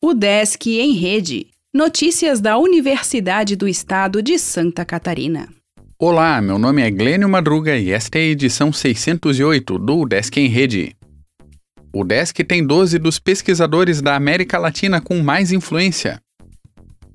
[0.00, 1.48] O Desk em Rede.
[1.74, 5.48] Notícias da Universidade do Estado de Santa Catarina.
[5.98, 10.46] Olá, meu nome é Glênio Madruga e esta é a edição 608 do Desk em
[10.46, 10.94] Rede.
[11.92, 16.20] O Desk tem 12 dos pesquisadores da América Latina com mais influência.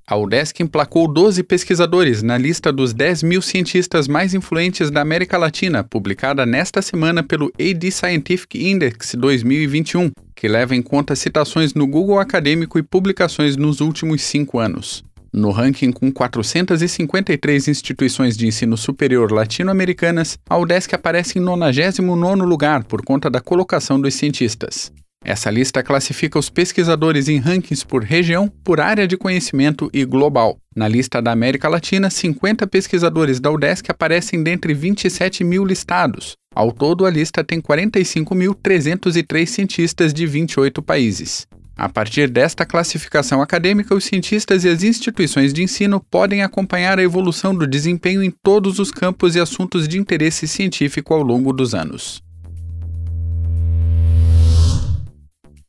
[0.05, 5.37] A UDESC emplacou 12 pesquisadores na lista dos 10 mil cientistas mais influentes da América
[5.37, 11.87] Latina, publicada nesta semana pelo AD Scientific Index 2021, que leva em conta citações no
[11.87, 15.05] Google Acadêmico e publicações nos últimos cinco anos.
[15.31, 22.83] No ranking com 453 instituições de ensino superior latino-americanas, a UDESC aparece em 99º lugar
[22.83, 24.92] por conta da colocação dos cientistas.
[25.23, 30.57] Essa lista classifica os pesquisadores em rankings por região, por área de conhecimento e global.
[30.75, 36.33] Na lista da América Latina, 50 pesquisadores da UDESC aparecem dentre 27 mil listados.
[36.53, 41.47] Ao todo, a lista tem 45.303 cientistas de 28 países.
[41.75, 47.03] A partir desta classificação acadêmica, os cientistas e as instituições de ensino podem acompanhar a
[47.03, 51.73] evolução do desempenho em todos os campos e assuntos de interesse científico ao longo dos
[51.73, 52.22] anos.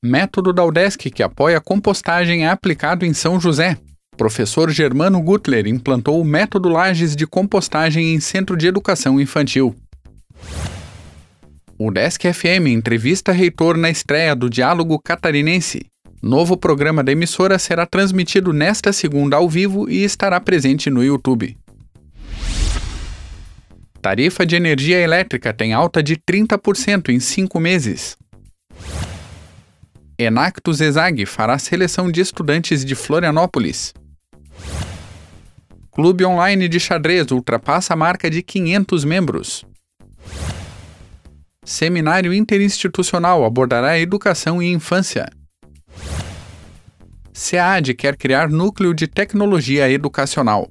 [0.07, 3.79] Método da UDESC que apoia a compostagem é aplicado em São José.
[4.19, 9.75] Professor Germano Gutler implantou o método Lages de compostagem em Centro de Educação Infantil.
[11.79, 15.87] O Desk FM entrevista reitor na estreia do Diálogo Catarinense.
[16.23, 21.57] Novo programa da emissora será transmitido nesta segunda ao vivo e estará presente no YouTube.
[24.03, 28.19] Tarifa de energia elétrica tem alta de 30% em cinco meses.
[30.17, 33.93] Enactus Ezag fará seleção de estudantes de Florianópolis.
[35.91, 39.65] Clube Online de Xadrez ultrapassa a marca de 500 membros.
[41.65, 45.29] Seminário Interinstitucional abordará educação e infância.
[47.33, 50.71] SEAD quer criar núcleo de tecnologia educacional.